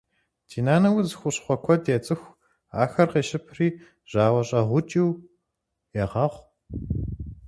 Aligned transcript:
Ди 0.49 0.59
нанэ 0.65 0.89
удз 0.97 1.11
хущхъуэ 1.19 1.55
куэд 1.63 1.83
ецӏыху. 1.95 2.37
Ахэр 2.83 3.07
къещыпри 3.13 3.67
жьауэщӏэгъукӏыу 4.09 5.11
егъэгъу. 6.01 6.43